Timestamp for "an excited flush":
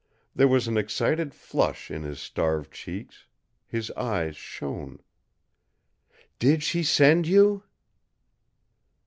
0.67-1.91